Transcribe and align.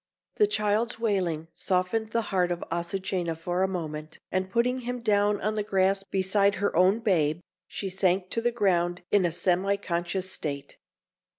The 0.37 0.47
child's 0.47 0.97
wailing 0.97 1.47
softened 1.55 2.09
the 2.09 2.23
heart 2.33 2.49
of 2.51 2.63
Azucena 2.71 3.37
for 3.37 3.61
a 3.61 3.67
moment, 3.67 4.17
and 4.31 4.49
putting 4.49 4.79
him 4.79 5.01
down 5.01 5.39
on 5.41 5.53
the 5.53 5.61
grass 5.61 6.01
beside 6.01 6.55
her 6.55 6.75
own 6.75 7.01
babe, 7.01 7.39
she 7.67 7.87
sank 7.87 8.31
to 8.31 8.41
the 8.41 8.51
ground 8.51 9.03
in 9.11 9.25
a 9.25 9.31
semi 9.31 9.75
conscious 9.77 10.31
state. 10.31 10.79